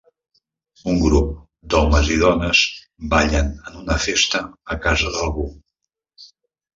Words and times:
Un 0.91 0.95
grup 1.01 1.25
d'homes 1.73 2.07
i 2.15 2.15
dones 2.21 2.61
ballen 3.11 3.51
en 3.71 3.77
una 3.81 3.97
festa 4.07 4.41
a 4.77 4.79
casa 4.87 5.13
d'algú. 5.19 5.45